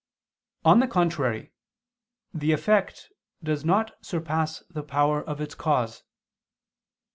On 0.65 0.79
the 0.79 0.87
contrary, 0.87 1.51
The 2.33 2.53
effect 2.53 3.11
does 3.43 3.63
not 3.63 4.03
surpass 4.03 4.63
the 4.67 4.81
power 4.81 5.21
of 5.21 5.39
its 5.39 5.53
cause. 5.53 6.01